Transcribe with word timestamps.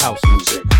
house 0.00 0.18
music. 0.28 0.79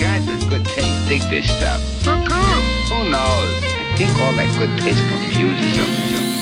guys 0.00 0.26
with 0.26 0.48
good 0.48 0.64
taste 0.64 1.08
dig 1.08 1.22
this 1.30 1.46
stuff. 1.46 1.80
How 2.04 2.16
come? 2.26 2.62
Who 2.90 3.10
knows? 3.10 3.50
I 3.62 3.96
think 3.96 4.10
all 4.20 4.32
that 4.32 4.50
good 4.58 4.76
taste 4.78 5.02
confuses 5.08 5.76
them. 5.76 6.33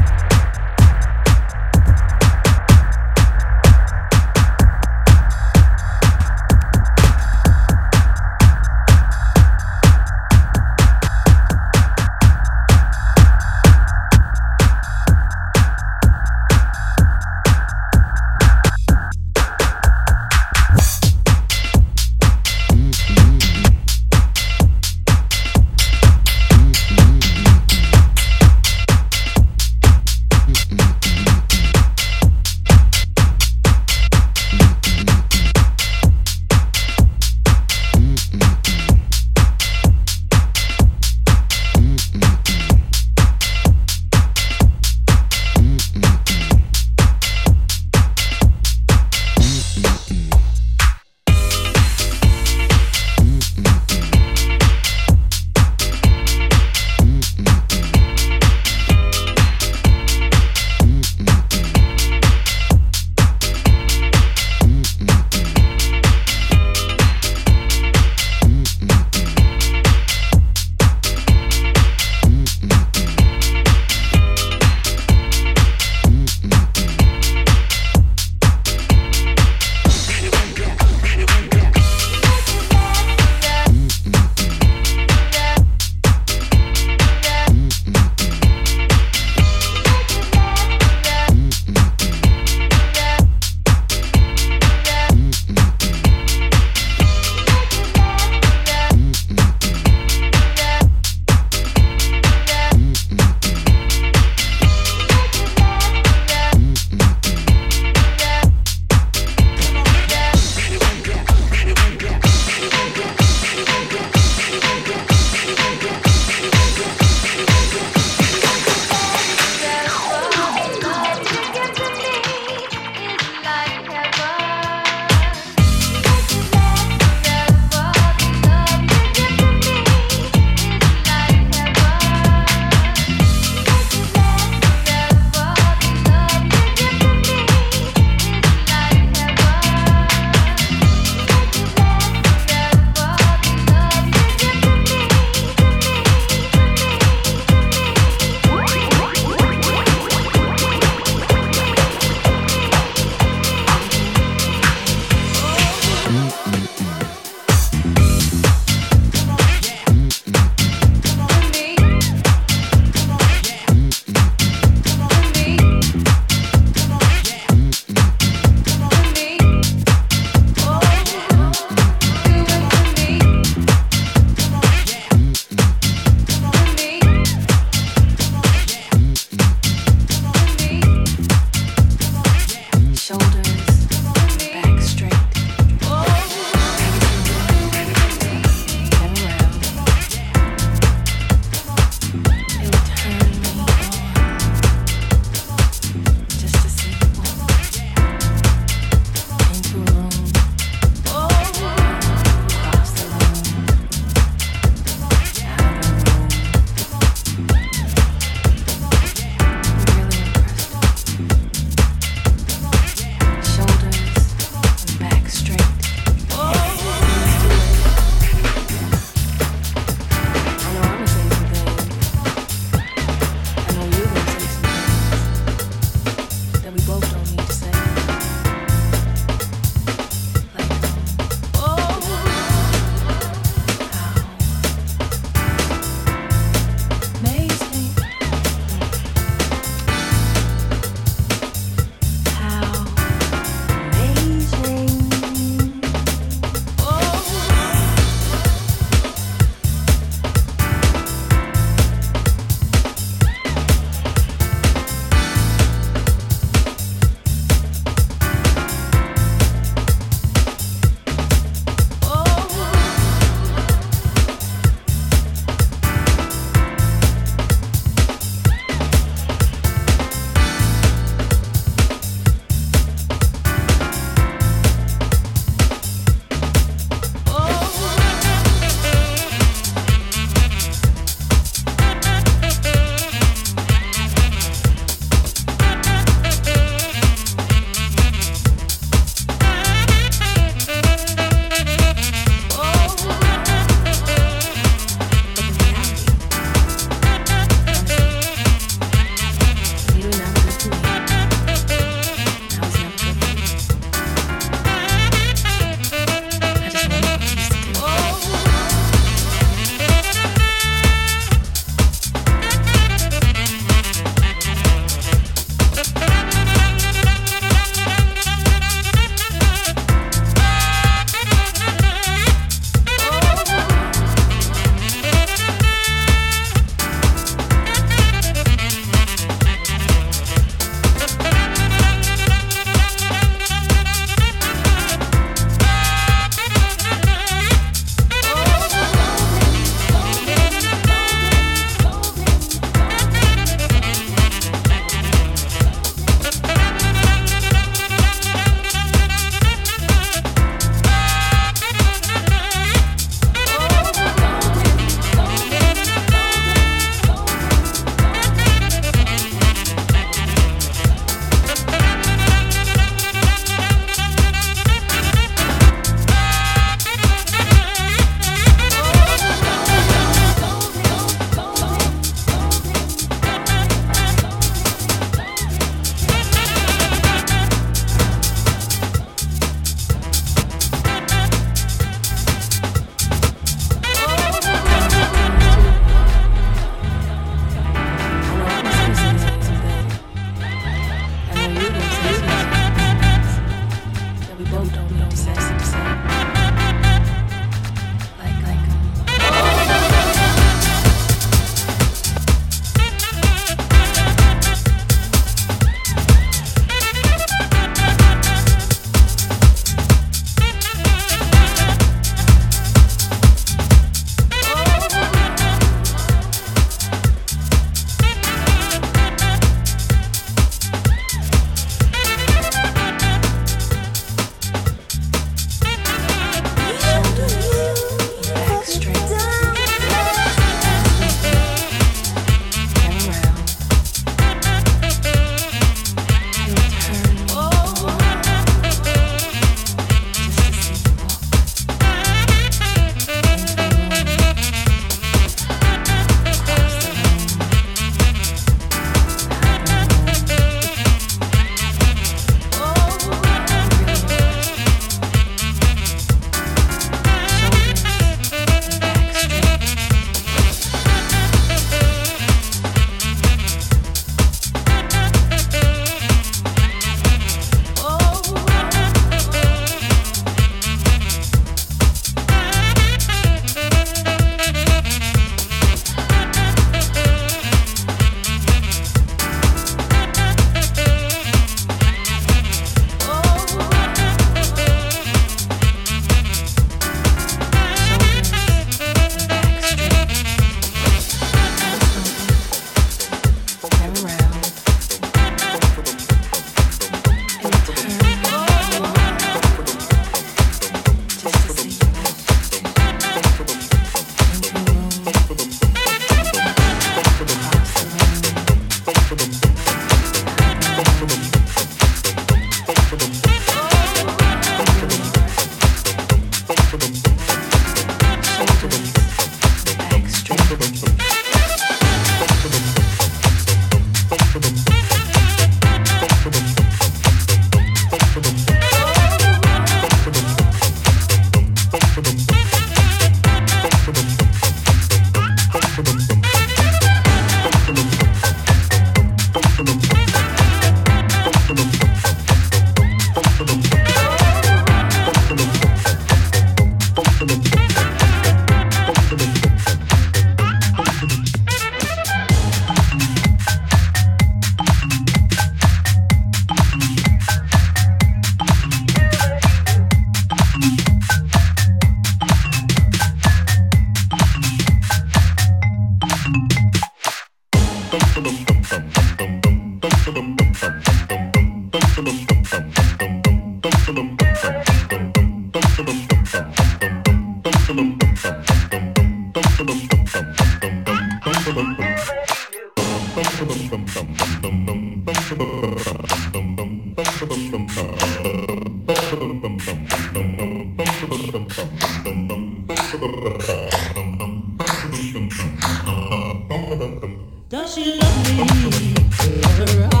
Show, 597.51 597.57
representing 597.57 597.99
the 597.99 599.65
General 599.65 600.00